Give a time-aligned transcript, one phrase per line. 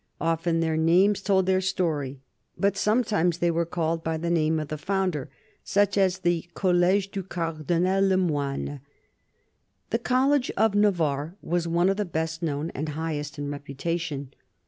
[0.19, 2.21] Often their names told their story;
[2.57, 5.29] but sometimes they were called by the name of the founder,
[5.63, 8.79] such as the" College du Cardinal Lemoine."
[9.91, 14.33] The College of Navarre was one of the best known and highest in reputation.